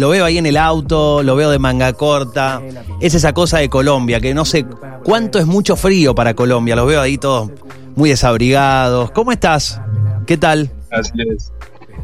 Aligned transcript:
lo 0.00 0.08
veo 0.08 0.24
ahí 0.24 0.38
en 0.38 0.46
el 0.46 0.56
auto, 0.56 1.22
lo 1.22 1.36
veo 1.36 1.50
de 1.50 1.58
manga 1.58 1.92
corta. 1.92 2.60
Es 3.00 3.14
esa 3.14 3.32
cosa 3.32 3.58
de 3.58 3.68
Colombia, 3.68 4.20
que 4.20 4.34
no 4.34 4.44
sé 4.44 4.64
cuánto 5.04 5.38
es 5.38 5.46
mucho 5.46 5.76
frío 5.76 6.14
para 6.14 6.34
Colombia. 6.34 6.74
Los 6.74 6.86
veo 6.86 7.00
ahí 7.00 7.18
todos 7.18 7.50
muy 7.94 8.10
desabrigados. 8.10 9.10
¿Cómo 9.12 9.30
estás? 9.32 9.80
¿Qué 10.26 10.36
tal? 10.36 10.70
Así 10.90 11.12
es. 11.34 11.52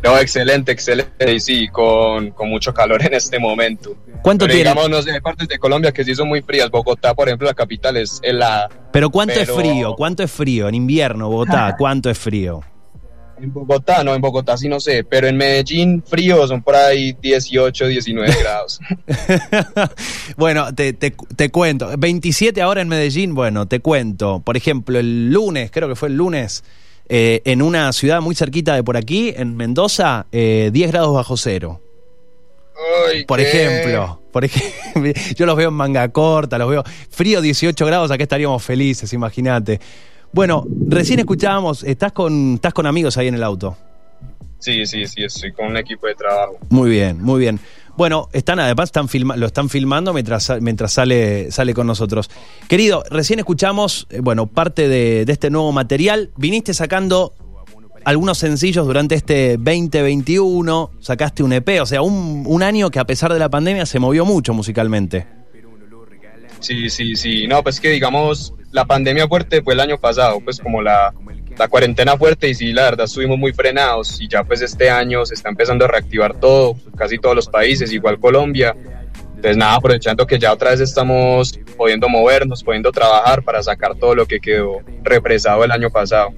No, 0.04 0.18
excelente, 0.18 0.72
excelente. 0.72 1.32
Y 1.32 1.40
sí, 1.40 1.68
con, 1.68 2.30
con 2.30 2.48
mucho 2.50 2.72
calor 2.72 3.04
en 3.04 3.14
este 3.14 3.38
momento. 3.38 3.94
¿Cuánto 4.22 4.44
Pero 4.44 4.54
tiene? 4.56 4.70
digamos, 4.70 4.90
no 4.90 5.02
sé, 5.02 5.12
hay 5.12 5.20
partes 5.20 5.48
de 5.48 5.58
Colombia 5.58 5.90
que 5.92 6.04
sí 6.04 6.14
son 6.14 6.28
muy 6.28 6.42
frías. 6.42 6.70
Bogotá, 6.70 7.14
por 7.14 7.28
ejemplo, 7.28 7.48
la 7.48 7.54
capital 7.54 7.96
es 7.96 8.20
helada. 8.22 8.68
Pero 8.92 9.10
¿cuánto 9.10 9.34
Pero- 9.38 9.52
es 9.54 9.58
frío? 9.58 9.94
¿Cuánto 9.94 10.22
es 10.22 10.30
frío? 10.30 10.68
En 10.68 10.74
invierno, 10.74 11.28
Bogotá, 11.28 11.74
¿cuánto 11.78 12.10
es 12.10 12.18
frío? 12.18 12.60
En 13.40 13.52
Bogotá, 13.52 14.02
no, 14.02 14.14
en 14.14 14.20
Bogotá 14.22 14.56
sí 14.56 14.68
no 14.68 14.80
sé, 14.80 15.04
pero 15.04 15.26
en 15.26 15.36
Medellín 15.36 16.02
frío 16.06 16.46
son 16.46 16.62
por 16.62 16.74
ahí 16.74 17.14
18, 17.20 17.86
19 17.86 18.34
grados. 18.40 18.80
bueno, 20.36 20.74
te, 20.74 20.92
te- 20.92 21.14
te 21.36 21.50
cuento. 21.50 21.90
27 21.98 22.60
ahora 22.62 22.80
en 22.82 22.88
Medellín, 22.88 23.34
bueno, 23.34 23.66
te 23.66 23.80
cuento. 23.80 24.40
Por 24.44 24.56
ejemplo, 24.56 24.98
el 24.98 25.30
lunes, 25.30 25.70
creo 25.70 25.88
que 25.88 25.94
fue 25.96 26.08
el 26.08 26.16
lunes, 26.16 26.64
eh, 27.08 27.42
en 27.44 27.62
una 27.62 27.92
ciudad 27.92 28.20
muy 28.20 28.34
cerquita 28.34 28.74
de 28.74 28.82
por 28.82 28.96
aquí, 28.96 29.32
en 29.36 29.56
Mendoza, 29.56 30.26
eh, 30.32 30.70
10 30.72 30.90
grados 30.92 31.14
bajo 31.14 31.36
cero. 31.36 31.80
Ay, 33.10 33.24
Por 33.24 33.38
qué- 33.38 33.48
ejemplo, 33.48 34.20
por 34.32 34.44
ejemplo, 34.44 35.12
yo 35.36 35.46
los 35.46 35.56
veo 35.56 35.68
en 35.68 35.74
manga 35.74 36.08
corta, 36.08 36.58
los 36.58 36.68
veo 36.68 36.84
frío 37.10 37.40
18 37.40 37.86
grados, 37.86 38.10
acá 38.10 38.22
estaríamos 38.22 38.62
felices, 38.62 39.12
imagínate. 39.12 39.80
Bueno, 40.32 40.66
recién 40.88 41.18
escuchábamos, 41.18 41.82
estás 41.84 42.12
con, 42.12 42.54
estás 42.54 42.74
con 42.74 42.86
amigos 42.86 43.16
ahí 43.16 43.28
en 43.28 43.34
el 43.34 43.42
auto. 43.42 43.76
Sí, 44.58 44.84
sí, 44.86 45.06
sí, 45.06 45.22
estoy 45.24 45.52
con 45.52 45.66
un 45.66 45.76
equipo 45.76 46.06
de 46.06 46.14
trabajo. 46.14 46.58
Muy 46.70 46.90
bien, 46.90 47.22
muy 47.22 47.40
bien. 47.40 47.60
Bueno, 47.96 48.28
están 48.32 48.58
además 48.60 48.88
están 48.88 49.08
filma- 49.08 49.36
lo 49.36 49.46
están 49.46 49.68
filmando 49.70 50.12
mientras, 50.12 50.52
mientras 50.60 50.92
sale, 50.92 51.50
sale 51.50 51.72
con 51.72 51.86
nosotros. 51.86 52.30
Querido, 52.68 53.02
recién 53.10 53.38
escuchamos, 53.38 54.06
eh, 54.10 54.20
bueno, 54.20 54.46
parte 54.46 54.88
de, 54.88 55.24
de 55.24 55.32
este 55.32 55.48
nuevo 55.50 55.72
material. 55.72 56.30
Viniste 56.36 56.74
sacando 56.74 57.32
algunos 58.04 58.38
sencillos 58.38 58.86
durante 58.86 59.14
este 59.14 59.56
2021, 59.56 60.90
sacaste 61.00 61.42
un 61.42 61.52
EP, 61.54 61.80
o 61.80 61.86
sea, 61.86 62.02
un, 62.02 62.44
un 62.46 62.62
año 62.62 62.90
que 62.90 62.98
a 62.98 63.04
pesar 63.06 63.32
de 63.32 63.38
la 63.38 63.48
pandemia 63.48 63.86
se 63.86 63.98
movió 63.98 64.24
mucho 64.26 64.52
musicalmente. 64.52 65.26
Sí, 66.60 66.88
sí, 66.90 67.14
sí. 67.16 67.46
No, 67.46 67.62
pues 67.62 67.80
que 67.80 67.90
digamos, 67.90 68.52
la 68.76 68.84
pandemia 68.84 69.26
fuerte 69.26 69.62
fue 69.62 69.74
el 69.74 69.80
año 69.80 69.98
pasado, 69.98 70.38
pues 70.44 70.60
como 70.60 70.82
la, 70.82 71.12
la 71.58 71.66
cuarentena 71.68 72.16
fuerte 72.16 72.48
y 72.48 72.54
sí, 72.54 72.72
la 72.72 72.82
verdad 72.82 73.06
estuvimos 73.06 73.38
muy 73.38 73.52
frenados 73.52 74.20
y 74.20 74.28
ya 74.28 74.44
pues 74.44 74.60
este 74.62 74.88
año 74.90 75.24
se 75.26 75.34
está 75.34 75.48
empezando 75.48 75.84
a 75.86 75.88
reactivar 75.88 76.38
todo, 76.38 76.76
casi 76.96 77.18
todos 77.18 77.34
los 77.34 77.48
países, 77.48 77.90
igual 77.92 78.20
Colombia. 78.20 78.76
Entonces 79.34 79.56
nada, 79.56 79.74
aprovechando 79.76 80.26
que 80.26 80.38
ya 80.38 80.52
otra 80.52 80.70
vez 80.70 80.80
estamos 80.80 81.58
pudiendo 81.76 82.08
movernos, 82.08 82.62
pudiendo 82.62 82.92
trabajar 82.92 83.42
para 83.42 83.62
sacar 83.62 83.94
todo 83.96 84.14
lo 84.14 84.26
que 84.26 84.40
quedó 84.40 84.78
represado 85.02 85.64
el 85.64 85.70
año 85.72 85.90
pasado. 85.90 86.30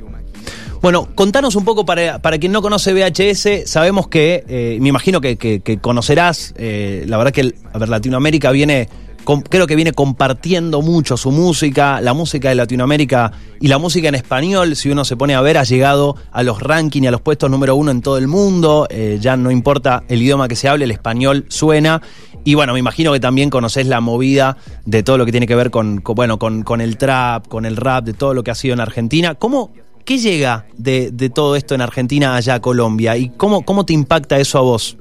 Bueno, 0.80 1.08
contanos 1.16 1.56
un 1.56 1.64
poco 1.64 1.84
para, 1.84 2.20
para 2.20 2.38
quien 2.38 2.52
no 2.52 2.62
conoce 2.62 2.92
VHS, 2.94 3.68
sabemos 3.68 4.06
que, 4.06 4.44
eh, 4.48 4.78
me 4.80 4.88
imagino 4.90 5.20
que, 5.20 5.36
que- 5.36 5.58
que 5.60 5.78
conocerás, 5.78 6.54
eh, 6.56 7.02
la 7.08 7.16
verdad 7.18 7.32
que 7.32 7.52
a 7.72 7.78
ver, 7.78 7.88
Latinoamérica 7.88 8.52
viene, 8.52 8.88
creo 9.36 9.66
que 9.66 9.76
viene 9.76 9.92
compartiendo 9.92 10.80
mucho 10.80 11.16
su 11.16 11.30
música, 11.30 12.00
la 12.00 12.14
música 12.14 12.48
de 12.48 12.54
Latinoamérica 12.54 13.32
y 13.60 13.68
la 13.68 13.78
música 13.78 14.08
en 14.08 14.14
español, 14.14 14.74
si 14.74 14.90
uno 14.90 15.04
se 15.04 15.16
pone 15.16 15.34
a 15.34 15.40
ver, 15.40 15.58
ha 15.58 15.64
llegado 15.64 16.16
a 16.32 16.42
los 16.42 16.60
rankings 16.62 17.04
y 17.04 17.06
a 17.06 17.10
los 17.10 17.20
puestos 17.20 17.50
número 17.50 17.76
uno 17.76 17.90
en 17.90 18.00
todo 18.00 18.16
el 18.16 18.26
mundo, 18.26 18.86
eh, 18.90 19.18
ya 19.20 19.36
no 19.36 19.50
importa 19.50 20.04
el 20.08 20.22
idioma 20.22 20.48
que 20.48 20.56
se 20.56 20.68
hable, 20.68 20.84
el 20.86 20.90
español 20.90 21.44
suena. 21.48 22.00
Y 22.44 22.54
bueno, 22.54 22.72
me 22.72 22.78
imagino 22.78 23.12
que 23.12 23.20
también 23.20 23.50
conocés 23.50 23.86
la 23.86 24.00
movida 24.00 24.56
de 24.86 25.02
todo 25.02 25.18
lo 25.18 25.26
que 25.26 25.32
tiene 25.32 25.46
que 25.46 25.54
ver 25.54 25.70
con, 25.70 26.00
con, 26.00 26.14
bueno, 26.14 26.38
con, 26.38 26.62
con 26.62 26.80
el 26.80 26.96
trap, 26.96 27.48
con 27.48 27.66
el 27.66 27.76
rap, 27.76 28.04
de 28.04 28.14
todo 28.14 28.32
lo 28.32 28.42
que 28.42 28.50
ha 28.50 28.54
sido 28.54 28.74
en 28.74 28.80
Argentina. 28.80 29.34
¿Cómo, 29.34 29.72
¿Qué 30.04 30.16
llega 30.16 30.64
de, 30.78 31.10
de 31.10 31.28
todo 31.28 31.56
esto 31.56 31.74
en 31.74 31.82
Argentina 31.82 32.34
allá 32.34 32.54
a 32.54 32.60
Colombia? 32.60 33.16
¿Y 33.18 33.28
cómo, 33.30 33.62
cómo 33.66 33.84
te 33.84 33.92
impacta 33.92 34.38
eso 34.38 34.56
a 34.56 34.62
vos? 34.62 34.96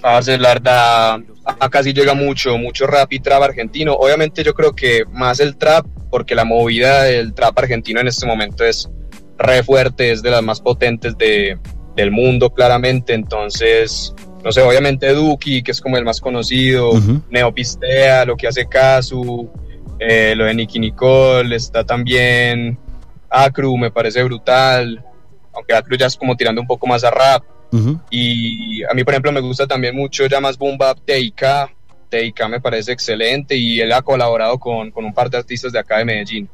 Parce, 0.00 0.38
la 0.38 0.48
verdad, 0.50 1.20
acá 1.44 1.82
sí 1.82 1.92
llega 1.92 2.14
mucho, 2.14 2.56
mucho 2.56 2.86
rap 2.86 3.12
y 3.12 3.20
trap 3.20 3.42
argentino. 3.42 3.94
Obviamente 3.94 4.44
yo 4.44 4.54
creo 4.54 4.74
que 4.74 5.04
más 5.10 5.40
el 5.40 5.56
trap, 5.56 5.86
porque 6.10 6.34
la 6.34 6.44
movida 6.44 7.04
del 7.04 7.34
trap 7.34 7.58
argentino 7.58 8.00
en 8.00 8.08
este 8.08 8.26
momento 8.26 8.64
es 8.64 8.88
re 9.36 9.62
fuerte, 9.62 10.12
es 10.12 10.22
de 10.22 10.30
las 10.30 10.42
más 10.42 10.60
potentes 10.60 11.16
de, 11.18 11.58
del 11.96 12.10
mundo, 12.10 12.50
claramente. 12.50 13.14
Entonces, 13.14 14.14
no 14.44 14.52
sé, 14.52 14.62
obviamente 14.62 15.12
Duki, 15.12 15.62
que 15.62 15.72
es 15.72 15.80
como 15.80 15.96
el 15.96 16.04
más 16.04 16.20
conocido, 16.20 16.90
Ujú. 16.90 17.22
Neopistea, 17.30 18.24
lo 18.24 18.36
que 18.36 18.48
hace 18.48 18.66
Casu, 18.68 19.50
eh, 19.98 20.34
lo 20.36 20.44
de 20.44 20.54
Nicky 20.54 20.78
Nicole, 20.78 21.56
está 21.56 21.84
también 21.84 22.78
Acru, 23.28 23.76
me 23.76 23.90
parece 23.90 24.22
brutal. 24.22 25.04
Aunque 25.52 25.74
Acru 25.74 25.96
ya 25.96 26.06
es 26.06 26.16
como 26.16 26.36
tirando 26.36 26.60
un 26.60 26.66
poco 26.66 26.86
más 26.86 27.02
a 27.04 27.10
rap. 27.10 27.42
Y 28.10 28.82
a 28.84 28.94
mí, 28.94 29.04
por 29.04 29.12
ejemplo, 29.14 29.32
me 29.32 29.40
gusta 29.40 29.66
también 29.66 29.94
mucho 29.94 30.26
ya 30.26 30.40
más 30.40 30.56
Boom 30.58 30.78
Bap 30.78 30.98
TIK. 31.04 31.42
TIK 32.08 32.48
me 32.48 32.60
parece 32.60 32.92
excelente 32.92 33.54
y 33.56 33.80
él 33.80 33.92
ha 33.92 34.00
colaborado 34.02 34.58
con, 34.58 34.90
con 34.90 35.04
un 35.04 35.12
par 35.12 35.28
de 35.28 35.36
artistas 35.38 35.72
de 35.72 35.78
acá 35.78 35.98
de 35.98 36.04
Medellín. 36.06 36.48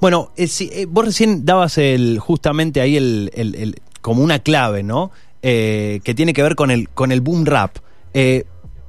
Bueno, 0.00 0.32
eh, 0.36 0.48
eh, 0.72 0.86
vos 0.88 1.04
recién 1.04 1.44
dabas 1.44 1.76
el, 1.78 2.18
justamente 2.18 2.80
ahí 2.80 2.96
el, 2.96 3.30
el- 3.34 3.54
el- 3.54 3.74
como 4.00 4.22
una 4.22 4.38
clave, 4.38 4.82
¿no? 4.82 5.10
Eh, 5.42 6.00
que 6.04 6.14
tiene 6.14 6.32
que 6.32 6.42
ver 6.42 6.54
con 6.56 6.70
el, 6.70 6.88
con 6.90 7.12
el 7.12 7.20
boom 7.20 7.44
rap. 7.44 7.76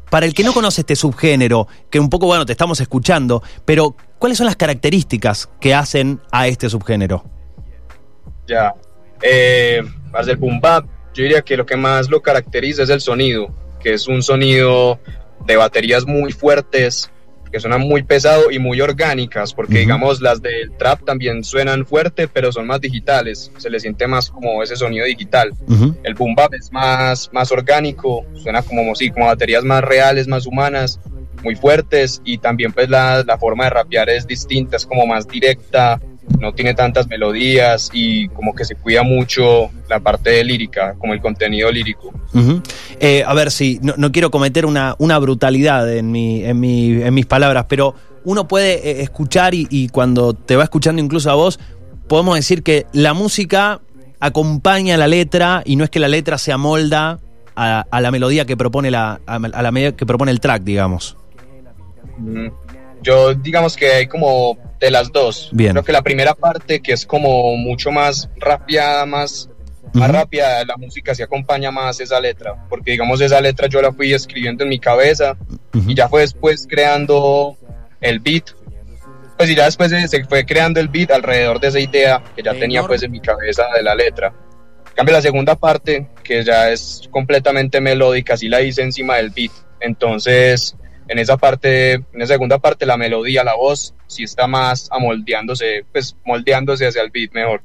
Para 0.10 0.26
el 0.26 0.34
que 0.34 0.44
no 0.44 0.54
conoce 0.54 0.82
este 0.82 0.96
subgénero, 0.96 1.68
que 1.90 2.00
un 2.00 2.10
poco, 2.10 2.28
bueno, 2.28 2.46
te 2.46 2.52
estamos 2.54 2.80
escuchando, 2.80 3.42
pero 3.66 3.96
¿cuáles 4.20 4.38
son 4.38 4.46
las 4.46 4.56
características 4.56 5.50
que 5.60 5.74
hacen 5.74 6.22
a 6.32 6.48
este 6.48 6.70
subgénero? 6.70 7.24
Ya. 8.48 8.74
Más 10.12 10.26
del 10.28 10.38
Boom 10.38 10.62
Bap, 10.62 10.86
yo 11.16 11.24
diría 11.24 11.42
que 11.42 11.58
lo 11.58 11.66
que 11.66 11.78
más 11.78 12.10
lo 12.10 12.22
caracteriza 12.22 12.84
es 12.84 12.90
el 12.90 13.00
sonido, 13.00 13.48
que 13.80 13.94
es 13.94 14.08
un 14.08 14.22
sonido 14.22 15.00
de 15.46 15.56
baterías 15.56 16.06
muy 16.06 16.34
fuertes, 16.34 17.10
que 17.52 17.60
suenan 17.62 17.82
muy 17.82 18.04
pesado 18.04 18.52
y 18.52 18.60
muy 18.60 18.82
orgánicas, 18.82 19.54
porque 19.54 19.80
digamos 19.80 20.20
las 20.20 20.42
del 20.42 20.76
trap 20.78 21.06
también 21.06 21.42
suenan 21.44 21.86
fuerte, 21.86 22.28
pero 22.28 22.52
son 22.52 22.68
más 22.68 22.82
digitales, 22.82 23.50
se 23.58 23.70
le 23.70 23.80
siente 23.80 24.08
más 24.08 24.30
como 24.30 24.62
ese 24.62 24.76
sonido 24.76 25.06
digital. 25.06 25.54
El 26.04 26.16
boom 26.16 26.36
bap 26.36 26.54
es 26.54 26.70
más, 26.74 27.30
más 27.32 27.52
orgánico, 27.54 28.26
suena 28.36 28.62
como, 28.62 28.94
sí, 28.94 29.10
como 29.10 29.28
baterías 29.28 29.64
más 29.64 29.82
reales, 29.86 30.28
más 30.28 30.46
humanas, 30.46 31.00
muy 31.44 31.56
fuertes 31.56 32.22
y 32.26 32.40
también 32.40 32.74
pues 32.74 32.90
la, 32.90 33.24
la 33.26 33.38
forma 33.38 33.66
de 33.66 33.70
rapear 33.70 34.10
es 34.10 34.28
distinta, 34.28 34.76
es 34.76 34.86
como 34.86 35.08
más 35.08 35.26
directa, 35.26 36.02
no 36.40 36.54
tiene 36.54 36.74
tantas 36.74 37.08
melodías 37.08 37.90
y 37.94 38.28
como 38.30 38.54
que 38.54 38.66
se 38.66 38.76
cuida 38.76 39.04
mucho 39.04 39.70
la 39.90 40.00
parte 40.00 40.30
de 40.32 40.44
lírica, 40.44 40.96
como 40.98 41.14
el 41.14 41.22
contenido 41.22 41.72
lírico. 41.72 42.14
Eh, 43.00 43.24
a 43.26 43.34
ver 43.34 43.52
si 43.52 43.80
no, 43.82 43.94
no 43.98 44.12
quiero 44.12 44.32
cometer 44.32 44.66
una, 44.66 44.96
una 45.00 45.18
brutalidad 45.20 45.92
en, 45.94 46.12
mi, 46.12 46.44
en, 46.44 46.60
mi- 46.60 47.02
en 47.02 47.14
mis 47.14 47.26
palabras, 47.26 47.66
pero 47.70 47.96
uno 48.24 48.48
puede 48.48 48.90
eh, 48.90 49.02
escuchar 49.02 49.54
y, 49.54 49.68
y 49.70 49.90
cuando 49.90 50.34
te 50.34 50.56
va 50.56 50.64
escuchando 50.64 51.02
incluso 51.02 51.30
a 51.32 51.36
vos, 51.36 51.60
podemos 52.08 52.36
decir 52.36 52.64
que 52.64 52.86
la 52.94 53.14
música 53.14 53.82
acompaña 54.20 54.98
la 54.98 55.08
letra 55.08 55.62
y 55.66 55.76
no 55.76 55.84
es 55.84 55.90
que 55.90 56.00
la 56.00 56.08
letra 56.08 56.38
se 56.38 56.52
amolda 56.52 57.20
a, 57.56 57.86
a 57.90 58.02
la 58.02 58.12
melodía 58.12 58.46
que 58.46 58.58
propone 58.58 58.92
la, 58.92 59.20
a, 59.28 59.36
a 59.36 59.62
la 59.62 59.72
melodía 59.72 59.96
que 59.96 60.06
propone 60.06 60.32
el 60.32 60.40
track, 60.40 60.64
digamos. 60.64 61.16
Mm, 62.18 62.48
Yo 63.02 63.34
digamos 63.34 63.76
que 63.76 63.92
hay 63.92 64.08
como 64.08 64.58
de 64.80 64.92
las 64.92 65.12
dos. 65.12 65.50
Bien. 65.54 65.72
Creo 65.74 65.84
que 65.84 65.92
la 65.92 66.02
primera 66.02 66.34
parte 66.34 66.82
que 66.82 66.94
es 66.94 67.06
como 67.06 67.56
mucho 67.58 67.92
más 67.92 68.30
rapeada, 68.38 69.06
más 69.06 69.50
más 69.94 70.10
Ujú. 70.10 70.18
rápida, 70.18 70.66
la 70.66 70.76
música 70.76 71.16
se 71.16 71.24
acompaña 71.24 71.72
más 71.72 72.02
esa 72.02 72.20
letra, 72.20 72.54
porque 72.70 72.92
digamos 72.92 73.22
esa 73.22 73.40
letra 73.40 73.68
yo 73.68 73.82
la 73.82 73.94
fui 73.94 74.12
escribiendo 74.14 74.64
en 74.66 74.70
mi 74.70 74.78
cabeza 74.80 75.38
y 75.88 75.94
ya 75.96 76.10
fue 76.10 76.22
después 76.22 76.68
creando 76.70 77.56
el 78.02 78.20
beat, 78.20 78.50
pues 79.38 79.50
y 79.50 79.56
ya 79.56 79.64
después 79.66 79.92
se- 80.10 80.26
fue 80.26 80.46
creando 80.46 80.82
el 80.82 80.90
beat 80.90 81.12
alrededor 81.12 81.62
de 81.62 81.68
esa 81.70 81.80
idea 81.80 82.22
que 82.36 82.44
ya 82.44 82.52
tenía 82.54 82.80
Enorme. 82.80 82.88
pues 82.90 83.04
en 83.04 83.12
mi 83.12 83.22
cabeza 83.22 83.64
de 83.74 83.84
la 83.84 83.96
letra. 83.96 84.34
En 84.90 84.94
cambio 84.96 85.14
la 85.16 85.22
segunda 85.22 85.56
parte, 85.56 86.08
que 86.24 86.44
ya 86.44 86.72
es 86.72 87.08
completamente 87.10 87.80
melódica, 87.80 88.36
sí 88.36 88.50
la 88.50 88.62
hice 88.62 88.82
encima 88.82 89.16
del 89.16 89.30
beat, 89.30 89.52
entonces 89.80 90.76
en 91.08 91.20
esa 91.20 91.38
parte, 91.38 91.94
en 91.94 92.22
esa 92.22 92.34
segunda 92.34 92.60
parte 92.60 92.86
la 92.86 92.98
melodía, 92.98 93.44
la 93.44 93.56
voz, 93.56 93.94
sí 94.08 94.24
está 94.24 94.48
más 94.48 94.88
amoldeándose, 94.92 95.86
pues 95.92 96.16
moldeándose 96.26 96.88
hacia 96.88 97.02
el 97.02 97.12
beat 97.12 97.32
mejor. 97.34 97.62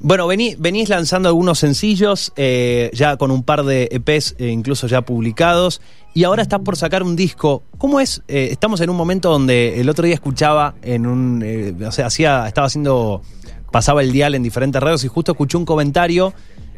Bueno, 0.00 0.26
vení- 0.26 0.56
venís 0.58 0.88
lanzando 0.88 1.28
algunos 1.28 1.60
sencillos, 1.60 2.32
eh, 2.36 2.90
ya 2.92 3.16
con 3.16 3.30
un 3.30 3.44
par 3.44 3.62
de 3.62 3.88
EPs 3.92 4.34
eh, 4.38 4.48
incluso 4.48 4.88
ya 4.88 5.02
publicados, 5.02 5.80
y 6.12 6.24
ahora 6.24 6.42
estás 6.42 6.58
por 6.60 6.76
sacar 6.76 7.04
un 7.04 7.14
disco. 7.14 7.62
¿Cómo 7.78 8.00
es? 8.00 8.22
Eh, 8.26 8.48
estamos 8.50 8.80
en 8.80 8.90
un 8.90 8.96
momento 8.96 9.30
donde 9.30 9.80
el 9.80 9.88
otro 9.88 10.04
día 10.04 10.14
escuchaba 10.14 10.74
en 10.82 11.06
un, 11.06 11.76
o 11.86 11.92
sea, 11.92 12.06
hacía, 12.06 12.48
estaba 12.48 12.66
haciendo, 12.66 13.22
pasaba 13.70 14.02
el 14.02 14.10
dial 14.10 14.34
en 14.34 14.42
diferentes 14.42 14.82
radios 14.82 15.04
y 15.04 15.08
justo 15.08 15.32
escuché 15.32 15.56
un 15.56 15.64
comentario 15.66 16.34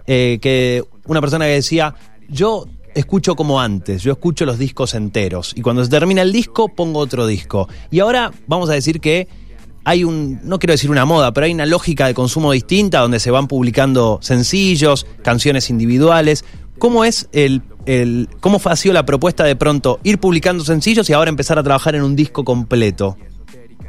que 0.06 0.84
una 1.06 1.22
persona 1.22 1.46
que 1.46 1.52
decía, 1.52 1.94
yo 2.28 2.66
escucho 2.94 3.36
como 3.36 3.60
antes, 3.60 4.02
yo 4.02 4.12
escucho 4.12 4.46
los 4.46 4.58
discos 4.58 4.94
enteros 4.94 5.52
y 5.56 5.62
cuando 5.62 5.84
se 5.84 5.90
termina 5.90 6.22
el 6.22 6.32
disco 6.32 6.68
pongo 6.68 7.00
otro 7.00 7.26
disco. 7.26 7.68
Y 7.90 8.00
ahora 8.00 8.32
vamos 8.46 8.70
a 8.70 8.72
decir 8.72 9.00
que 9.00 9.28
hay 9.84 10.04
un, 10.04 10.40
no 10.44 10.58
quiero 10.58 10.72
decir 10.72 10.90
una 10.90 11.04
moda, 11.04 11.32
pero 11.32 11.46
hay 11.46 11.52
una 11.52 11.66
lógica 11.66 12.06
de 12.06 12.14
consumo 12.14 12.52
distinta 12.52 13.00
donde 13.00 13.20
se 13.20 13.30
van 13.30 13.48
publicando 13.48 14.18
sencillos, 14.22 15.06
canciones 15.22 15.68
individuales. 15.70 16.44
¿Cómo 16.78 17.04
es 17.04 17.28
el, 17.32 17.62
el 17.86 18.28
cómo 18.40 18.60
ha 18.64 18.76
sido 18.76 18.94
la 18.94 19.04
propuesta 19.04 19.44
de 19.44 19.56
pronto 19.56 20.00
ir 20.02 20.18
publicando 20.18 20.64
sencillos 20.64 21.08
y 21.10 21.12
ahora 21.12 21.28
empezar 21.28 21.58
a 21.58 21.62
trabajar 21.62 21.94
en 21.94 22.02
un 22.02 22.16
disco 22.16 22.44
completo? 22.44 23.16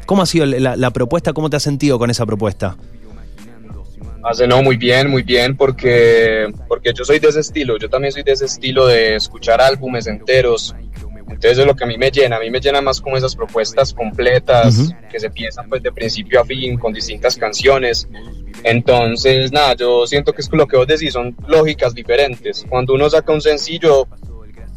¿Cómo 0.06 0.22
ha 0.22 0.26
sido 0.26 0.46
la, 0.46 0.76
la 0.76 0.92
propuesta? 0.92 1.34
¿Cómo 1.34 1.50
te 1.50 1.58
has 1.58 1.64
sentido 1.64 1.98
con 1.98 2.10
esa 2.10 2.26
propuesta? 2.26 2.78
Hace 4.26 4.48
no, 4.48 4.64
muy 4.64 4.76
bien, 4.76 5.08
muy 5.08 5.22
bien, 5.22 5.56
porque, 5.56 6.52
porque 6.68 6.92
yo 6.94 7.06
soy 7.06 7.20
de 7.20 7.28
ese 7.28 7.42
estilo, 7.42 7.78
yo 7.78 7.88
también 7.88 8.12
soy 8.12 8.24
de 8.24 8.32
ese 8.32 8.46
estilo 8.46 8.88
de 8.88 9.16
escuchar 9.16 9.62
álbumes 9.62 10.08
enteros. 10.08 10.76
Entonces 11.30 11.60
es 11.60 11.66
lo 11.66 11.76
que 11.76 11.84
a 11.84 11.88
mí 11.88 11.96
me 11.96 12.10
llena, 12.10 12.38
a 12.38 12.40
mí 12.40 12.50
me 12.50 12.60
llena 12.60 12.82
más 12.82 13.00
como 13.00 13.18
esas 13.18 13.36
propuestas 13.36 13.94
completas 13.94 14.96
que 15.12 15.20
se 15.20 15.30
piensan 15.30 15.70
pues 15.70 15.84
de 15.84 15.92
principio 15.92 16.42
a 16.42 16.46
fin 16.46 16.76
con 16.80 16.92
distintas 16.92 17.36
canciones. 17.36 18.08
Entonces, 18.64 19.52
nada, 19.52 19.76
yo 19.76 20.08
siento 20.08 20.34
que 20.34 20.42
es 20.42 20.50
lo 20.52 20.66
que 20.66 20.78
vos 20.78 20.88
decís, 20.88 21.14
son 21.14 21.36
lógicas 21.48 21.94
diferentes. 21.94 22.66
Cuando 22.68 22.96
uno 22.96 23.08
saca 23.08 23.32
un 23.32 23.42
sencillo, 23.42 24.08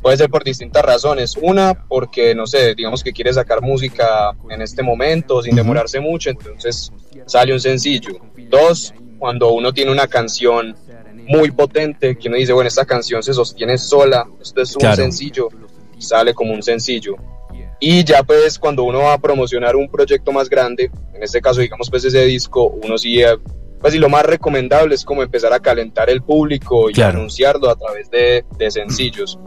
puede 0.03 0.19
ser 0.19 0.29
por 0.29 0.45
distintas 0.45 0.85
razones. 0.85 1.39
Una, 1.41 1.87
porque, 1.89 2.35
no 2.35 2.47
sé, 2.47 2.75
digamos 2.75 3.03
que 3.03 3.13
quiere 3.13 3.33
sacar 3.33 3.63
música 3.63 4.33
en 4.51 4.61
este 4.61 4.83
momento 4.83 5.43
sin 5.43 5.57
demorarse 5.57 6.01
mucho, 6.01 6.29
entonces 6.29 6.93
sale 7.25 7.55
un 7.55 7.61
sencillo. 7.61 8.21
Dos, 8.51 8.93
cuando 9.19 9.53
uno 9.53 9.73
tiene 9.73 9.91
una 9.91 10.07
canción 10.07 10.77
muy 11.29 11.51
potente, 11.51 12.17
que 12.17 12.29
uno 12.29 12.39
dice, 12.39 12.53
bueno, 12.53 12.69
esta 12.69 12.87
canción 12.87 13.23
se 13.23 13.35
sostiene 13.35 13.77
sola, 13.77 14.27
esto 14.41 14.63
es 14.63 14.75
un 14.77 14.95
sencillo, 14.95 15.49
sale 15.99 16.33
como 16.35 16.55
un 16.55 16.63
sencillo. 16.63 17.17
Y 17.81 18.03
ya 18.03 18.23
pues 18.23 18.59
cuando 18.59 18.83
uno 18.83 19.01
va 19.01 19.13
a 19.13 19.19
promocionar 19.19 19.77
un 19.77 19.89
proyecto 19.89 20.33
más 20.33 20.49
grande, 20.49 20.91
en 21.15 21.23
este 21.23 21.41
caso 21.41 21.61
digamos 21.61 21.89
pues 21.91 22.05
ese 22.05 22.25
disco, 22.25 22.75
uno 22.83 22.99
sí, 22.99 23.21
eh, 23.21 23.37
pues 23.81 23.95
y 23.95 23.99
lo 23.99 24.09
más 24.09 24.25
recomendable 24.25 24.95
es 24.95 25.05
como 25.05 25.23
empezar 25.23 25.53
a 25.53 25.61
calentar 25.61 26.11
el 26.11 26.23
público 26.23 26.91
y 26.91 27.01
anunciarlo 27.01 27.71
a 27.71 27.77
través 27.77 28.11
de, 28.11 28.45
sencillos. 28.71 29.39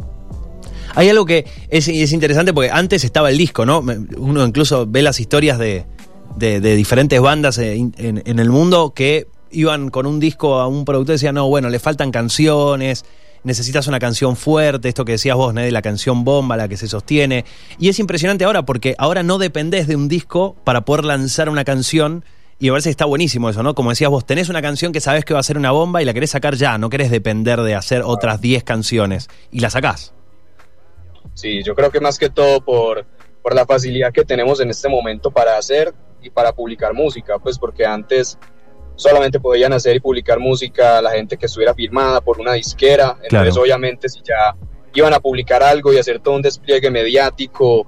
Hay 0.94 1.10
algo 1.10 1.26
que 1.26 1.46
es, 1.70 1.88
interesante 1.88 2.54
porque 2.54 2.70
antes 2.70 3.04
estaba 3.04 3.30
el 3.30 3.38
disco, 3.38 3.66
¿no? 3.66 3.84
Uno 4.18 4.46
incluso 4.46 4.86
ve 4.88 5.02
las 5.02 5.20
historias 5.20 5.58
de, 5.60 5.86
diferentes 6.38 7.20
bandas 7.20 7.58
en, 7.58 7.94
en 7.98 8.40
el 8.40 8.50
mundo 8.50 8.94
que 8.96 9.28
iban 9.52 9.90
con 9.90 10.06
un 10.06 10.20
disco 10.20 10.60
a 10.60 10.68
un 10.68 10.86
productor 10.86 11.14
y 11.14 11.16
decían, 11.16 11.36
no, 11.36 11.48
bueno, 11.48 11.70
le 11.70 11.80
faltan 11.80 12.12
canciones, 12.12 13.06
necesitas 13.44 13.88
una 13.88 14.00
canción 14.00 14.36
fuerte, 14.36 14.90
esto 14.90 15.06
que 15.06 15.14
decías 15.14 15.36
vos, 15.36 15.54
de 15.54 15.72
la 15.72 15.82
canción 15.82 16.24
bomba, 16.24 16.58
la 16.58 16.68
que 16.68 16.78
se 16.78 16.88
sostiene. 16.88 17.46
Y 17.80 17.90
es 17.90 18.00
impresionante 18.00 18.46
ahora 18.46 18.64
porque 18.64 18.96
ahora 18.98 19.24
no 19.24 19.38
dependés 19.38 19.88
de 19.88 19.96
un 19.96 20.08
disco 20.08 20.56
para 20.64 20.82
poder 20.82 21.06
lanzar 21.06 21.50
una 21.50 21.64
canción. 21.64 22.24
Y 22.60 22.70
parece 22.70 22.90
que 22.90 22.92
está 22.92 23.06
buenísimo 23.06 23.50
eso, 23.50 23.64
¿no? 23.64 23.74
Como 23.74 23.90
decías 23.90 24.12
vos, 24.12 24.26
tenés 24.26 24.50
una 24.50 24.62
canción 24.62 24.92
que 24.92 25.02
sabes 25.02 25.26
que 25.26 25.34
va 25.34 25.40
a 25.40 25.44
ser 25.44 25.58
una 25.58 25.72
bomba 25.72 26.02
y 26.02 26.06
la 26.06 26.14
querés 26.14 26.30
sacar 26.30 26.56
ya, 26.56 26.78
no 26.78 26.92
querés 26.92 27.10
depender 27.10 27.60
de 27.62 27.74
hacer 27.74 28.04
otras 28.06 28.40
10 28.40 28.64
canciones. 28.64 29.30
Y 29.52 29.62
la 29.62 29.72
sacás. 29.72 30.14
Sí, 31.34 31.64
yo 31.64 31.74
creo 31.74 31.90
que 31.90 32.00
más 32.00 32.20
que 32.20 32.30
todo 32.30 32.62
por, 32.64 33.06
por 33.42 33.56
la 33.56 33.66
facilidad 33.66 34.12
que 34.12 34.24
tenemos 34.24 34.60
en 34.60 34.70
este 34.70 34.90
momento 34.90 35.32
para 35.32 35.58
hacer 35.58 35.94
y 36.22 36.30
para 36.30 36.54
publicar 36.54 36.94
música, 36.94 37.40
pues 37.40 37.58
porque 37.58 37.84
antes 37.84 38.38
solamente 38.96 39.40
podían 39.40 39.74
hacer 39.74 39.96
y 39.96 40.00
publicar 40.00 40.40
música 40.40 41.02
la 41.02 41.12
gente 41.12 41.38
que 41.38 41.46
estuviera 41.46 41.74
firmada 41.74 42.22
por 42.22 42.40
una 42.40 42.54
disquera. 42.54 43.18
Entonces, 43.24 43.58
obviamente, 43.58 44.10
si 44.10 44.22
ya 44.22 44.56
iban 44.94 45.14
a 45.14 45.20
publicar 45.20 45.64
algo 45.64 45.94
y 45.94 45.98
hacer 45.98 46.20
todo 46.20 46.36
un 46.36 46.42
despliegue 46.42 46.90
mediático, 46.92 47.86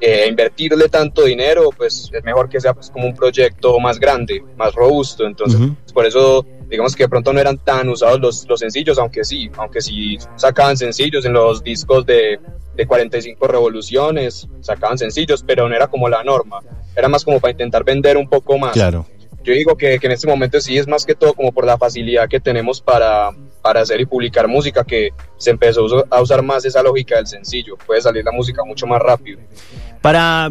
eh, 0.00 0.26
invertirle 0.28 0.88
tanto 0.88 1.24
dinero, 1.24 1.70
pues 1.76 2.10
es 2.12 2.24
mejor 2.24 2.48
que 2.48 2.60
sea 2.60 2.74
pues, 2.74 2.90
como 2.90 3.06
un 3.06 3.14
proyecto 3.14 3.78
más 3.80 3.98
grande, 3.98 4.42
más 4.56 4.74
robusto. 4.74 5.26
Entonces, 5.26 5.60
por 5.92 6.06
eso, 6.06 6.44
digamos 6.68 6.94
que 6.94 7.04
de 7.04 7.08
pronto 7.08 7.32
no 7.32 7.40
eran 7.40 7.58
tan 7.58 7.88
usados 7.88 8.20
los, 8.20 8.46
los 8.48 8.60
sencillos, 8.60 8.98
aunque 8.98 9.24
sí, 9.24 9.50
aunque 9.56 9.80
sí 9.80 10.18
sacaban 10.36 10.76
sencillos 10.76 11.24
en 11.24 11.32
los 11.32 11.62
discos 11.62 12.04
de, 12.04 12.38
de 12.74 12.86
45 12.86 13.46
revoluciones, 13.46 14.46
sacaban 14.60 14.98
sencillos, 14.98 15.42
pero 15.46 15.68
no 15.68 15.74
era 15.74 15.86
como 15.86 16.08
la 16.08 16.22
norma. 16.22 16.60
Era 16.94 17.08
más 17.08 17.24
como 17.24 17.40
para 17.40 17.52
intentar 17.52 17.84
vender 17.84 18.16
un 18.16 18.28
poco 18.28 18.58
más. 18.58 18.72
Claro 18.72 19.06
yo 19.46 19.52
digo 19.52 19.76
que, 19.76 19.98
en 20.02 20.10
este 20.10 20.26
momento 20.26 20.60
sí 20.60 20.76
es 20.76 20.88
más 20.88 21.06
que 21.06 21.14
todo 21.14 21.32
como 21.32 21.52
por 21.52 21.64
la 21.64 21.78
facilidad 21.78 22.28
que 22.28 22.40
tenemos 22.40 22.80
para, 22.80 23.30
para 23.62 23.80
hacer 23.80 24.00
y 24.00 24.06
publicar 24.06 24.48
música, 24.48 24.82
que 24.82 25.10
se 25.36 25.50
empezó 25.50 25.86
a 26.10 26.20
usar 26.20 26.42
más 26.42 26.64
esa 26.64 26.82
lógica 26.82 27.16
del 27.16 27.28
sencillo, 27.28 27.76
puede 27.86 28.00
salir 28.00 28.24
la 28.24 28.32
música 28.32 28.64
mucho 28.64 28.88
más 28.88 29.00
rápido. 29.00 29.38
Para 30.02 30.50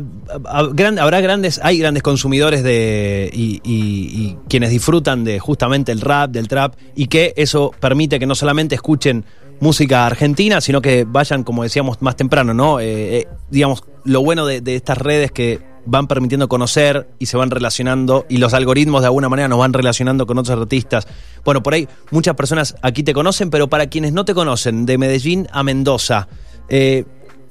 habrá 0.98 1.20
grandes, 1.20 1.60
hay 1.62 1.78
grandes 1.80 2.04
consumidores 2.04 2.64
de 2.64 3.30
y, 3.34 4.38
quienes 4.48 4.70
disfrutan 4.70 5.26
de 5.26 5.40
justamente 5.40 5.92
el 5.92 6.00
rap, 6.00 6.32
del 6.32 6.48
trap, 6.48 6.76
y 6.96 7.08
que 7.08 7.34
eso 7.36 7.72
permite 7.78 8.18
que 8.18 8.26
no 8.26 8.36
solamente 8.36 8.76
escuchen 8.76 9.26
música 9.60 10.06
argentina, 10.06 10.62
sino 10.62 10.82
que 10.82 11.06
vayan, 11.06 11.44
como 11.44 11.64
decíamos 11.64 12.02
más 12.02 12.16
temprano, 12.16 12.54
¿no? 12.54 12.80
Eh, 12.80 13.20
eh, 13.20 13.28
digamos, 13.50 13.84
lo 14.06 14.22
bueno 14.22 14.46
de, 14.46 14.62
de 14.62 14.76
estas 14.76 14.98
redes 14.98 15.32
que 15.32 15.75
van 15.86 16.08
permitiendo 16.08 16.48
conocer 16.48 17.08
y 17.20 17.28
se 17.28 17.38
van 17.38 17.52
relacionando 17.52 18.26
y 18.30 18.38
los 18.38 18.54
algoritmos 18.54 19.02
de 19.02 19.08
alguna 19.08 19.30
manera 19.30 19.48
nos 19.48 19.60
van 19.60 19.74
relacionando 19.74 20.26
con 20.26 20.38
otros 20.38 20.60
artistas. 20.60 21.08
Bueno, 21.44 21.64
por 21.64 21.74
ahí 21.74 21.88
muchas 22.12 22.36
personas 22.36 22.76
aquí 22.82 23.04
te 23.04 23.14
conocen, 23.14 23.50
pero 23.50 23.68
para 23.68 23.88
quienes 23.88 24.14
no 24.14 24.26
te 24.26 24.34
conocen, 24.34 24.86
de 24.86 24.98
Medellín 24.98 25.48
a 25.52 25.64
Mendoza, 25.64 26.28
eh, 26.70 27.06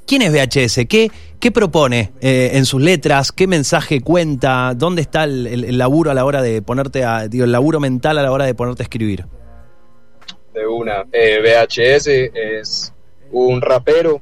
¿quién 0.07 0.23
es 0.23 0.33
VHS? 0.33 0.87
¿Qué, 0.89 1.11
qué 1.39 1.53
propone 1.53 2.13
eh, 2.21 2.51
en 2.55 2.65
sus 2.65 2.83
letras? 2.83 3.33
¿Qué 3.33 3.47
mensaje 3.47 4.01
cuenta? 4.01 4.75
¿Dónde 4.75 5.03
está 5.03 5.25
el, 5.25 5.79
laburo 5.79 6.11
a 6.11 6.15
la 6.15 6.25
hora 6.25 6.43
de 6.43 6.63
ponerte 6.63 7.05
a, 7.05 7.29
digo, 7.29 7.45
el 7.45 7.53
laburo 7.53 7.81
mental 7.81 8.19
a 8.19 8.23
la 8.23 8.33
hora 8.33 8.45
de 8.45 8.55
ponerte 8.55 8.83
a 8.83 8.85
escribir? 8.85 9.27
De 10.53 10.67
una, 10.67 11.05
eh, 11.13 11.41
VHS 11.41 12.07
es 12.35 12.93
un 13.33 13.61
rapero 13.61 14.21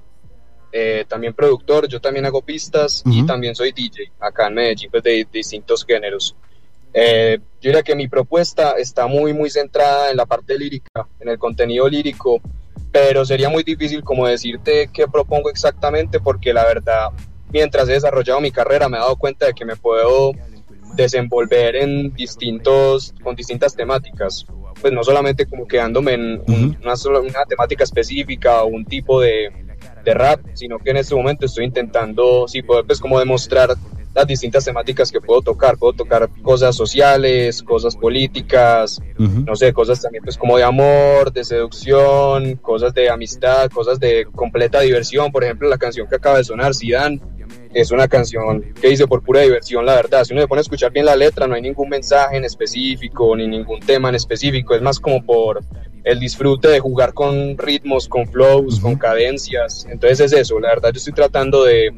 eh, 0.75 1.05
también 1.07 1.35
productor, 1.35 1.87
yo 1.87 2.01
también 2.01 2.25
hago 2.25 2.41
pistas 2.41 3.03
y 3.05 3.27
también 3.27 3.55
soy 3.55 3.73
DJ 3.73 4.11
acá 4.19 4.47
en 4.47 4.55
Medellín 4.55 4.91
pues, 4.91 5.03
de, 5.03 5.27
distintos 5.31 5.85
géneros. 5.85 6.35
Eh, 6.95 7.39
yo 7.61 7.69
diría 7.69 7.83
que 7.83 7.95
mi 7.95 8.09
propuesta 8.09 8.73
está 8.73 9.07
muy, 9.07 9.35
muy 9.35 9.51
centrada 9.51 10.11
en 10.11 10.17
la 10.17 10.25
parte 10.25 10.59
lírica, 10.59 11.07
en 11.21 11.29
el 11.29 11.39
contenido 11.39 11.87
lírico, 11.89 12.41
pero 12.91 13.25
sería 13.27 13.51
muy 13.51 13.63
difícil 13.63 14.03
como 14.03 14.27
decirte 14.27 14.89
qué 14.93 15.07
propongo 15.07 15.51
exactamente 15.51 16.21
porque 16.21 16.55
la 16.55 16.65
verdad, 16.65 17.09
mientras 17.51 17.87
he 17.91 17.93
desarrollado 17.93 18.41
mi 18.41 18.51
carrera 18.51 18.89
me 18.89 18.97
he 18.97 19.01
dado 19.01 19.17
cuenta 19.17 19.47
de 19.47 19.53
que 19.53 19.67
me 19.67 19.77
puedo 19.77 20.33
desenvolver 20.95 21.77
en 21.77 22.15
distintos, 22.15 23.15
con 23.23 23.37
distintas 23.37 23.75
temáticas, 23.75 24.47
pues 24.81 24.93
no 24.93 25.05
solamente 25.05 25.47
como 25.47 25.67
quedándome 25.67 26.15
en 26.15 26.43
una, 26.83 26.95
una 27.21 27.45
temática 27.47 27.85
específica 27.85 28.63
o 28.63 28.67
un 28.67 28.85
tipo 28.85 29.21
de, 29.21 29.51
de 30.05 30.15
rap, 30.15 30.41
sino 30.55 30.79
que 30.79 30.91
en 30.91 30.99
este 30.99 31.15
momento 31.15 31.47
estoy 31.47 31.65
intentando, 31.65 32.47
sí, 32.49 32.63
poder 32.63 32.85
pues 32.85 33.01
como 33.01 33.19
demostrar 33.19 33.75
las 34.15 34.27
distintas 34.27 34.65
temáticas 34.65 35.11
que 35.11 35.21
puedo 35.21 35.41
tocar. 35.43 35.79
Puedo 35.79 35.95
tocar 35.95 36.29
cosas 36.43 36.77
sociales, 36.77 37.63
cosas 37.63 37.97
políticas, 37.97 39.01
no 39.19 39.57
sé, 39.57 39.73
cosas 39.73 40.01
también 40.03 40.23
pues 40.23 40.37
como 40.37 40.57
de 40.57 40.65
amor, 40.65 41.33
de 41.33 41.45
seducción, 41.45 42.57
cosas 42.57 42.93
de 42.95 43.09
amistad, 43.09 43.71
cosas 43.71 43.99
de 43.99 44.27
completa 44.35 44.81
diversión. 44.81 45.33
Por 45.33 45.45
ejemplo, 45.45 45.69
la 45.69 45.79
canción 45.79 46.07
que 46.09 46.17
acaba 46.17 46.39
de 46.39 46.45
sonar, 46.45 46.75
Zidane, 46.75 47.21
es 47.75 47.91
una 47.91 48.07
canción 48.07 48.63
que 48.81 48.91
hice 48.91 49.07
por 49.07 49.23
pura 49.23 49.41
diversión, 49.41 49.87
la 49.87 49.95
verdad. 49.95 50.25
Si 50.25 50.33
uno 50.35 50.43
se 50.43 50.49
pone 50.49 50.61
a 50.61 50.63
escuchar 50.63 50.93
bien 50.93 51.07
la 51.07 51.17
letra, 51.17 51.47
no 51.47 51.55
hay 51.55 51.63
ningún 51.63 51.89
mensaje 51.89 52.37
en 52.37 52.45
específico, 52.45 53.35
ni 53.35 53.49
ningún 53.49 53.81
tema 53.81 54.11
en 54.11 54.17
específico. 54.17 54.75
Es 54.75 54.83
más 54.83 55.01
como 55.01 55.25
por 55.25 55.61
el 56.05 56.19
disfrute 56.19 56.69
de 56.69 56.81
jugar 56.81 57.15
con 57.15 57.57
ritmos, 57.57 58.09
con 58.09 58.27
flows, 58.27 58.81
con 58.81 58.97
cadencias. 58.97 59.87
Entonces 59.91 60.21
es 60.21 60.33
eso, 60.33 60.59
la 60.59 60.69
verdad 60.69 60.91
yo 60.93 60.99
estoy 60.99 61.13
tratando 61.13 61.65
de, 61.65 61.91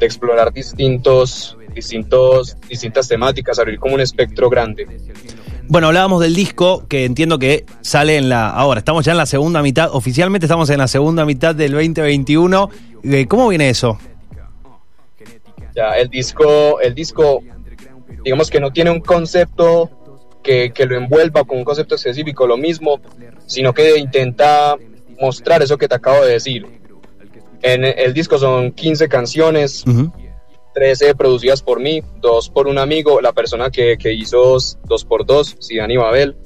explorar 0.00 0.52
distintos, 0.52 1.56
distintos, 1.74 2.56
distintas 2.68 3.08
temáticas, 3.08 3.58
abrir 3.58 3.78
como 3.78 3.94
un 3.94 4.00
espectro 4.00 4.50
grande. 4.50 4.86
Bueno, 5.68 5.88
hablábamos 5.88 6.20
del 6.20 6.34
disco 6.34 6.86
que 6.86 7.04
entiendo 7.04 7.38
que 7.38 7.64
sale 7.80 8.16
en 8.16 8.28
la. 8.28 8.50
Ahora, 8.50 8.78
estamos 8.78 9.04
ya 9.04 9.12
en 9.12 9.18
la 9.18 9.26
segunda 9.26 9.62
mitad. 9.62 9.90
Oficialmente 9.92 10.46
estamos 10.46 10.70
en 10.70 10.78
la 10.78 10.86
segunda 10.86 11.24
mitad 11.24 11.54
del 11.54 11.72
2021. 11.72 12.70
Eh, 13.04 13.26
¿Cómo 13.26 13.48
viene 13.48 13.70
eso? 13.70 13.98
Ya, 15.74 15.90
el 15.98 16.08
disco, 16.08 16.80
el 16.80 16.94
disco, 16.94 17.42
digamos 18.22 18.48
que 18.48 18.60
no 18.60 18.70
tiene 18.70 18.90
un 18.90 19.00
concepto 19.00 19.90
que, 20.46 20.70
que, 20.72 20.86
lo 20.86 20.96
envuelva 20.96 21.44
con 21.44 21.58
un 21.58 21.64
concepto 21.64 21.96
específico, 21.96 22.46
lo 22.46 22.56
mismo, 22.56 23.00
sino 23.46 23.74
que 23.74 23.98
intenta 23.98 24.76
mostrar 25.20 25.62
eso 25.62 25.76
que 25.76 25.88
te 25.88 25.96
acabo 25.96 26.24
de 26.24 26.32
decir. 26.32 26.66
En 27.62 27.84
el 27.84 28.14
disco 28.14 28.38
son 28.38 28.70
15 28.70 29.08
canciones, 29.08 29.84
13 30.74 31.16
producidas 31.16 31.62
por 31.62 31.80
mí, 31.80 32.02
dos 32.20 32.48
por 32.48 32.68
un 32.68 32.78
amigo, 32.78 33.20
la 33.20 33.32
persona 33.32 33.70
que, 33.70 33.96
que 33.98 34.12
hizo 34.12 34.56
dos 34.84 35.04
por 35.04 35.26
dos, 35.26 35.56
Sidan 35.58 35.90
y 35.90 35.96
Babel. 35.96 36.36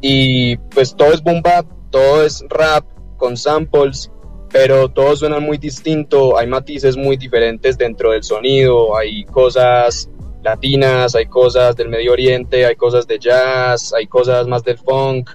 Y 0.00 0.56
pues 0.56 0.94
todo 0.94 1.12
es 1.12 1.20
boom 1.20 1.42
bap, 1.42 1.66
todo 1.90 2.24
es 2.24 2.44
rap 2.48 2.84
con 3.16 3.36
samples 3.36 4.10
pero 4.50 4.88
todos 4.88 5.20
suenan 5.20 5.42
muy 5.42 5.58
distinto, 5.58 6.38
hay 6.38 6.46
matices 6.46 6.96
muy 6.96 7.16
diferentes 7.16 7.76
dentro 7.76 8.12
del 8.12 8.22
sonido, 8.22 8.96
hay 8.96 9.24
cosas 9.24 10.08
latinas, 10.42 11.14
hay 11.14 11.26
cosas 11.26 11.76
del 11.76 11.88
Medio 11.88 12.12
Oriente, 12.12 12.64
hay 12.66 12.76
cosas 12.76 13.06
de 13.06 13.18
jazz, 13.18 13.92
hay 13.92 14.06
cosas 14.06 14.46
más 14.46 14.62
del 14.64 14.78
funk 14.78 15.30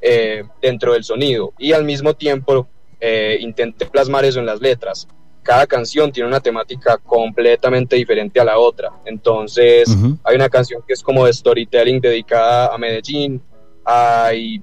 eh, 0.00 0.44
dentro 0.60 0.92
del 0.92 1.04
sonido 1.04 1.52
y 1.58 1.72
al 1.72 1.84
mismo 1.84 2.14
tiempo 2.14 2.68
eh, 3.00 3.38
intenté 3.40 3.86
plasmar 3.86 4.24
eso 4.24 4.40
en 4.40 4.46
las 4.46 4.60
letras. 4.60 5.08
Cada 5.42 5.66
canción 5.66 6.10
tiene 6.10 6.28
una 6.28 6.40
temática 6.40 6.96
completamente 6.96 7.96
diferente 7.96 8.40
a 8.40 8.44
la 8.44 8.58
otra. 8.58 8.90
Entonces, 9.04 9.94
hay 10.22 10.36
una 10.36 10.48
canción 10.48 10.82
que 10.86 10.94
es 10.94 11.02
como 11.02 11.26
de 11.26 11.34
storytelling 11.34 12.00
dedicada 12.00 12.74
a 12.74 12.78
Medellín, 12.78 13.42
hay 13.84 14.62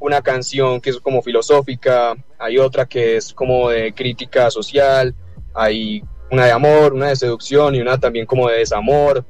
una 0.00 0.22
canción 0.22 0.80
que 0.80 0.90
es 0.90 0.98
como 0.98 1.20
filosófica, 1.20 2.14
hay 2.38 2.56
otra 2.56 2.86
que 2.86 3.16
es 3.16 3.34
como 3.34 3.68
de 3.68 3.92
crítica 3.92 4.50
social, 4.50 5.14
hay 5.52 6.02
una 6.34 6.46
de 6.46 6.52
amor, 6.52 6.92
una 6.92 7.08
de 7.08 7.16
seducción 7.16 7.74
y 7.74 7.80
una 7.80 7.98
también 7.98 8.26
como 8.26 8.48
de 8.48 8.58
desamor. 8.58 9.24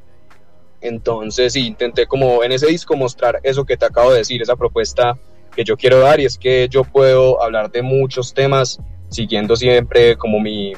Entonces, 0.80 1.52
sí, 1.52 1.66
intenté 1.66 2.06
como 2.06 2.42
en 2.44 2.52
ese 2.52 2.66
disco 2.66 2.96
mostrar 2.96 3.40
eso 3.42 3.64
que 3.64 3.76
te 3.76 3.87
acabo 3.87 4.11
de 4.12 4.18
decir, 4.18 4.42
esa 4.42 4.56
propuesta 4.56 5.16
que 5.54 5.64
yo 5.64 5.76
quiero 5.76 6.00
dar 6.00 6.18
y 6.20 6.25
es 6.25 6.37
que 6.37 6.68
yo 6.68 6.84
puedo 6.84 7.42
hablar 7.42 7.70
de 7.70 7.82
muchos 7.82 8.34
temas 8.34 8.80
siguiendo 9.08 9.54
siempre 9.54 10.16
como 10.16 10.40
mi, 10.40 10.75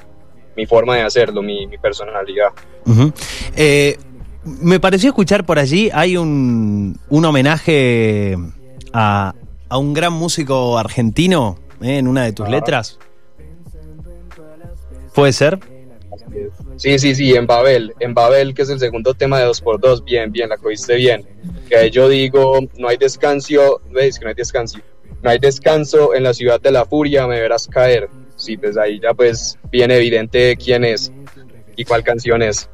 forma 0.68 0.96
de 0.96 1.02
hacerlo, 1.02 1.42
mi, 1.42 1.66
personalidad. 1.78 2.48
Eh, 3.56 3.98
me 4.44 4.78
pareció 4.78 5.08
escuchar 5.08 5.44
por 5.44 5.58
allí, 5.58 5.90
hay 5.92 6.16
un, 6.16 6.98
un 7.08 7.24
homenaje 7.24 8.36
a, 8.92 9.34
a 9.68 9.78
un 9.78 9.94
gran 9.94 10.12
músico 10.12 10.78
argentino 10.78 11.58
eh, 11.82 11.98
en 11.98 12.08
una 12.08 12.24
de 12.24 12.32
tus 12.32 12.48
letras? 12.48 12.98
¿Puede 15.14 15.32
ser? 15.32 15.58
Sí, 16.76 16.98
sí, 16.98 17.14
sí, 17.14 17.34
en 17.34 17.46
Babel, 17.46 17.94
en 18.00 18.14
Babel, 18.14 18.54
que 18.54 18.62
es 18.62 18.70
el 18.70 18.78
segundo 18.78 19.14
tema 19.14 19.40
de 19.40 19.46
2x2, 19.46 20.04
bien, 20.04 20.32
bien, 20.32 20.48
la 20.48 20.56
cogiste 20.56 20.94
bien. 20.96 21.26
Que 21.68 21.76
ahí 21.76 21.90
yo 21.90 22.08
digo, 22.08 22.60
no 22.76 22.88
hay 22.88 22.96
descanso, 22.96 23.80
veis 23.90 24.18
que 24.18 24.24
no 24.24 24.28
hay 24.30 24.34
descanso, 24.34 24.78
no 25.22 25.30
hay 25.30 25.38
descanso 25.38 26.14
en 26.14 26.22
la 26.22 26.34
ciudad 26.34 26.60
de 26.60 26.70
la 26.70 26.84
furia, 26.84 27.26
me 27.26 27.40
verás 27.40 27.66
caer. 27.66 28.08
Sí, 28.36 28.56
pues 28.56 28.76
ahí 28.76 29.00
ya 29.00 29.14
pues 29.14 29.58
bien 29.70 29.90
evidente 29.90 30.56
quién 30.56 30.84
es 30.84 31.10
y 31.76 31.84
cuál 31.84 32.02
canción 32.02 32.42
es. 32.42 32.68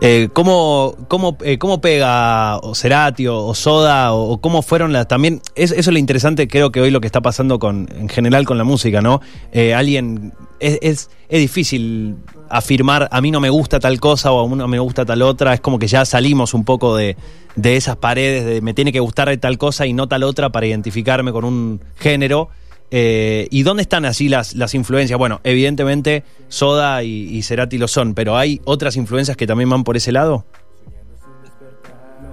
Eh, 0.00 0.28
¿cómo, 0.32 0.96
cómo, 1.08 1.36
eh, 1.42 1.58
¿Cómo 1.58 1.80
pega 1.80 2.58
o 2.58 2.74
Cerati 2.74 3.28
o, 3.28 3.54
Soda 3.54 4.12
o, 4.12 4.40
cómo 4.40 4.62
fueron 4.62 4.92
las... 4.92 5.06
También, 5.06 5.40
eso 5.54 5.74
es 5.76 5.86
lo 5.86 5.98
interesante 5.98 6.48
creo 6.48 6.72
que 6.72 6.80
hoy 6.80 6.90
lo 6.90 7.00
que 7.00 7.06
está 7.06 7.20
pasando 7.20 7.58
con, 7.58 7.88
en 7.96 8.08
general 8.08 8.44
con 8.44 8.58
la 8.58 8.64
música, 8.64 9.00
¿no? 9.00 9.20
Eh, 9.52 9.74
alguien... 9.74 10.32
Es, 10.58 10.78
es, 10.80 11.10
es, 11.28 11.40
difícil 11.40 12.16
afirmar 12.48 13.08
a 13.10 13.20
mí 13.20 13.30
no 13.32 13.40
me 13.40 13.50
gusta 13.50 13.80
tal 13.80 13.98
cosa 13.98 14.30
o 14.30 14.44
a 14.44 14.48
mí 14.48 14.54
no 14.54 14.68
me 14.68 14.78
gusta 14.78 15.04
tal 15.04 15.22
otra, 15.22 15.54
es 15.54 15.60
como 15.60 15.78
que 15.78 15.88
ya 15.88 16.04
salimos 16.04 16.54
un 16.54 16.64
poco 16.64 16.94
de, 16.94 17.16
de 17.56 17.76
esas 17.76 17.96
paredes 17.96 18.44
de 18.44 18.60
me 18.60 18.74
tiene 18.74 18.92
que 18.92 19.00
gustar 19.00 19.36
tal 19.38 19.58
cosa 19.58 19.86
y 19.86 19.92
no 19.92 20.06
tal 20.06 20.22
otra 20.22 20.50
para 20.50 20.66
identificarme 20.66 21.32
con 21.32 21.44
un 21.44 21.80
género. 21.96 22.50
Eh, 22.94 23.48
¿Y 23.50 23.62
dónde 23.62 23.80
están 23.80 24.04
así 24.04 24.28
las, 24.28 24.54
las 24.54 24.74
influencias? 24.74 25.18
Bueno, 25.18 25.40
evidentemente 25.44 26.24
Soda 26.48 27.02
y, 27.02 27.42
Cerati 27.42 27.78
lo 27.78 27.88
son, 27.88 28.12
pero 28.12 28.36
¿hay 28.36 28.60
otras 28.66 28.96
influencias 28.96 29.34
que 29.34 29.46
también 29.46 29.70
van 29.70 29.82
por 29.82 29.96
ese 29.96 30.12
lado? 30.12 30.44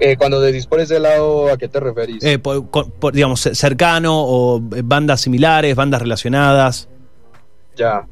Eh, 0.02 0.18
cuando 0.18 0.42
decís 0.42 0.68
por 0.68 0.82
ese 0.82 1.00
lado, 1.00 1.50
¿a 1.50 1.58
qué 1.58 1.70
te 1.70 1.80
referís? 1.80 2.22
Eh, 2.26 2.40
por, 2.40 3.14
digamos, 3.14 3.40
cercano 3.40 4.14
o 4.14 4.60
bandas 4.60 5.22
similares, 5.22 5.76
bandas 5.76 6.02
relacionadas. 6.02 6.90
Ya. 7.78 8.06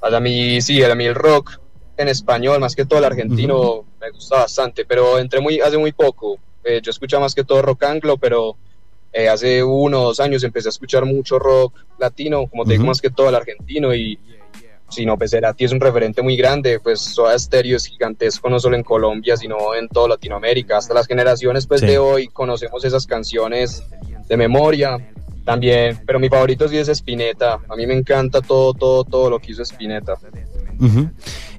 A 0.00 0.20
mí, 0.20 0.60
sí, 0.60 0.80
a 0.80 0.94
mí 0.94 1.06
el 1.06 1.16
rock 1.16 1.58
en 1.96 2.06
español, 2.06 2.60
más 2.60 2.76
que 2.76 2.84
todo 2.84 3.00
el 3.00 3.04
argentino, 3.04 3.84
me 4.00 4.10
gusta 4.10 4.36
bastante, 4.38 4.84
pero 4.84 5.18
entré 5.18 5.40
muy, 5.40 5.58
hace 5.58 5.76
muy 5.76 5.90
poco. 5.90 6.38
yo 6.64 6.90
escucho 6.90 7.18
más 7.18 7.34
que 7.34 7.42
todo 7.42 7.62
rock 7.62 7.82
anglo, 7.82 8.16
pero 8.16 8.56
eh, 9.14 9.28
hace 9.28 9.62
uno 9.62 10.02
o 10.02 10.04
dos 10.06 10.18
años 10.18 10.42
empecé 10.42 10.68
a 10.68 10.70
escuchar 10.70 11.04
mucho 11.04 11.38
rock 11.38 11.72
latino, 11.98 12.48
como 12.48 12.64
te 12.64 12.72
digo, 12.72 12.84
más 12.84 13.00
que 13.00 13.10
todo 13.10 13.28
el 13.28 13.36
argentino 13.36 13.94
y 13.94 14.18
si 14.88 15.06
no, 15.06 15.16
pues 15.16 15.30
Cerati 15.30 15.64
es 15.64 15.72
un 15.72 15.80
referente 15.80 16.20
muy 16.20 16.36
grande, 16.36 16.80
pues 16.80 17.00
Soda 17.00 17.38
Stereo 17.38 17.76
es 17.76 17.86
gigantesco 17.86 18.50
no 18.50 18.58
solo 18.58 18.76
en 18.76 18.82
Colombia, 18.82 19.36
sino 19.36 19.74
en 19.74 19.88
toda 19.88 20.08
Latinoamérica. 20.08 20.76
Hasta 20.76 20.94
las 20.94 21.06
generaciones 21.06 21.66
pues 21.66 21.80
de 21.80 21.96
hoy 21.96 22.28
conocemos 22.28 22.84
esas 22.84 23.06
canciones 23.06 23.84
de 24.28 24.36
memoria 24.36 24.98
también, 25.44 26.00
pero 26.06 26.18
mi 26.18 26.28
favorito 26.28 26.68
sí 26.68 26.78
es 26.78 26.88
Spinetta. 26.88 27.60
A 27.68 27.76
mí 27.76 27.86
me 27.86 27.94
encanta 27.94 28.40
todo, 28.40 28.72
todo, 28.74 29.04
todo 29.04 29.30
lo 29.30 29.38
que 29.38 29.52
hizo 29.52 29.62
Spinetta. 29.62 30.14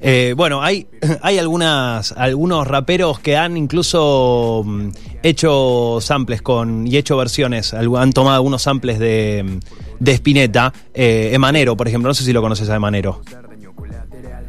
Eh, 0.01 0.33
bueno, 0.35 0.61
hay, 0.61 0.87
hay 1.21 1.39
algunas, 1.39 2.11
algunos 2.13 2.67
raperos 2.67 3.19
que 3.19 3.37
han 3.37 3.57
incluso 3.57 4.63
mm, 4.65 4.89
hecho 5.29 5.97
samples 6.01 6.41
con 6.41 6.87
y 6.87 6.97
hecho 6.97 7.17
versiones, 7.17 7.73
han 7.73 8.13
tomado 8.13 8.35
algunos 8.35 8.61
samples 8.61 8.99
de, 8.99 9.59
de 9.99 10.11
Spinetta. 10.13 10.71
Eh, 10.93 11.31
Emanero, 11.33 11.75
por 11.75 11.87
ejemplo, 11.87 12.09
no 12.09 12.13
sé 12.13 12.23
si 12.23 12.33
lo 12.33 12.41
conoces 12.41 12.69
a 12.69 12.75
Emanero. 12.75 13.21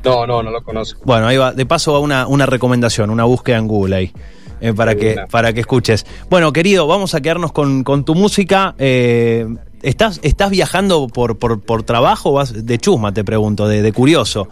No, 0.05 0.27
no, 0.27 0.43
no 0.43 0.51
lo 0.51 0.63
conozco. 0.63 1.01
Bueno, 1.05 1.27
ahí 1.27 1.37
va. 1.37 1.53
De 1.53 1.67
paso 1.67 1.93
va 1.93 1.99
una, 1.99 2.27
una 2.27 2.47
recomendación, 2.47 3.11
una 3.11 3.25
búsqueda 3.25 3.57
en 3.57 3.67
Google 3.67 3.97
ahí. 3.97 4.13
Eh, 4.61 4.73
para, 4.73 4.95
que, 4.95 5.17
para 5.31 5.53
que 5.53 5.61
escuches. 5.61 6.07
Bueno, 6.31 6.53
querido, 6.53 6.87
vamos 6.87 7.15
a 7.15 7.21
quedarnos 7.21 7.53
con, 7.53 7.85
tu 8.05 8.15
música. 8.15 8.75
Eh, 8.79 9.47
¿estás, 9.83 10.21
¿Estás 10.23 10.51
viajando 10.51 11.09
por, 11.09 11.39
por, 11.39 11.61
por 11.61 11.83
trabajo 11.83 12.33
vas 12.33 12.65
de 12.65 12.79
chusma, 12.79 13.13
te 13.13 13.25
pregunto, 13.25 13.69
de, 13.69 13.83
de 13.83 13.93
curioso? 13.93 14.49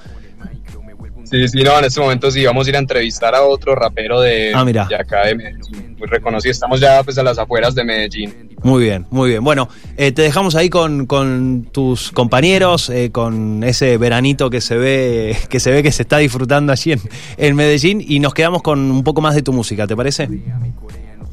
Sí, 1.35 1.49
sí, 1.49 1.63
no, 1.65 1.77
en 1.77 1.85
este 1.85 2.01
momento 2.01 2.31
sí 2.31 2.45
vamos 2.45 2.65
a 2.65 2.71
ir 2.71 2.77
a 2.77 2.79
entrevistar 2.79 3.35
a 3.35 3.43
otro 3.43 3.75
rapero 3.75 4.21
de, 4.21 4.53
ah, 4.55 4.65
de 4.65 4.95
acá 4.95 5.27
de 5.27 5.35
Medellín, 5.35 5.97
muy 5.99 6.07
reconocido. 6.07 6.53
Estamos 6.53 6.79
ya 6.79 7.03
pues 7.03 7.19
a 7.19 7.25
las 7.25 7.39
afueras 7.39 7.75
de 7.75 7.83
Medellín. 7.83 8.51
Muy 8.63 8.85
bien, 8.85 9.05
muy 9.11 9.31
bien. 9.31 9.43
Bueno, 9.43 9.69
eh, 9.97 10.13
te 10.13 10.23
dejamos 10.23 10.55
ahí 10.55 10.71
con, 10.71 11.07
con 11.07 11.67
tus 11.73 12.13
compañeros, 12.13 12.89
eh, 12.89 13.11
con 13.11 13.65
ese 13.65 13.99
veranito 13.99 14.49
que 14.49 14.61
se 14.61 14.77
ve 14.77 15.37
que 15.49 15.59
se 15.59 15.73
ve 15.73 15.83
que 15.83 15.91
se 15.91 16.03
está 16.03 16.19
disfrutando 16.19 16.71
allí 16.71 16.93
en, 16.93 17.01
en 17.37 17.57
Medellín 17.57 18.01
y 18.07 18.21
nos 18.21 18.33
quedamos 18.33 18.63
con 18.63 18.93
un 18.93 19.03
poco 19.03 19.21
más 19.21 19.35
de 19.35 19.43
tu 19.43 19.53
música, 19.53 19.89
¿te 19.89 19.97
parece? 19.97 20.29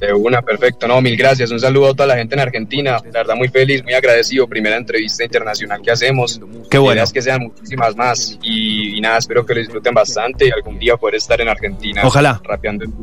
De 0.01 0.11
una, 0.11 0.41
perfecto. 0.41 0.87
No, 0.87 0.99
mil 0.99 1.15
gracias. 1.15 1.51
Un 1.51 1.59
saludo 1.59 1.89
a 1.89 1.93
toda 1.93 2.07
la 2.07 2.15
gente 2.15 2.33
en 2.33 2.41
Argentina. 2.41 2.97
La 3.05 3.19
verdad, 3.19 3.35
muy 3.35 3.49
feliz, 3.49 3.83
muy 3.83 3.93
agradecido. 3.93 4.47
Primera 4.47 4.75
entrevista 4.75 5.23
internacional 5.23 5.79
que 5.79 5.91
hacemos. 5.91 6.41
Qué 6.71 6.79
bueno. 6.79 7.03
que 7.13 7.21
sean 7.21 7.41
muchísimas 7.43 7.95
más. 7.95 8.39
Y, 8.41 8.99
nada, 8.99 9.19
espero 9.19 9.45
que 9.45 9.53
lo 9.53 9.59
disfruten 9.59 9.93
bastante 9.93 10.47
y 10.47 10.51
algún 10.51 10.79
día 10.79 10.97
poder 10.97 11.15
estar 11.15 11.39
en 11.39 11.49
Argentina. 11.49 12.01
Ojalá. 12.03 12.41
Rapeando 12.43 12.85
en 12.85 12.93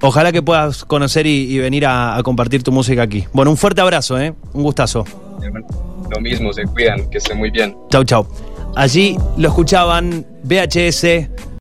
Ojalá 0.00 0.32
que 0.32 0.40
puedas 0.42 0.86
conocer 0.86 1.26
y, 1.26 1.58
venir 1.58 1.84
a, 1.86 2.18
compartir 2.24 2.62
tu 2.62 2.72
música 2.72 3.02
aquí. 3.02 3.26
Bueno, 3.34 3.50
un 3.50 3.58
fuerte 3.58 3.82
abrazo, 3.82 4.18
¿eh? 4.18 4.32
Un 4.54 4.62
gustazo. 4.62 5.04
Lo 6.10 6.20
mismo, 6.22 6.54
se 6.54 6.64
cuidan, 6.64 7.10
que 7.10 7.18
estén 7.18 7.36
muy 7.36 7.50
bien. 7.50 7.76
Chau, 7.90 8.02
chau. 8.02 8.26
Allí 8.76 9.16
lo 9.36 9.48
escuchaban 9.48 10.24
VHS 10.42 11.28